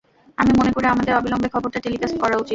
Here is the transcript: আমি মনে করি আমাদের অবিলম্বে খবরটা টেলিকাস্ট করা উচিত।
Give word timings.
আমি 0.37 0.51
মনে 0.59 0.71
করি 0.75 0.85
আমাদের 0.85 1.13
অবিলম্বে 1.15 1.49
খবরটা 1.53 1.79
টেলিকাস্ট 1.79 2.15
করা 2.19 2.35
উচিত। 2.35 2.49